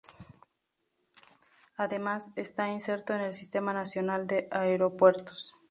Además 1.77 2.31
está 2.35 2.69
inserto 2.69 3.13
en 3.13 3.21
el 3.21 3.35
Sistema 3.35 3.71
Nacional 3.71 4.25
de 4.25 4.47
Aeropuertos. 4.49 5.55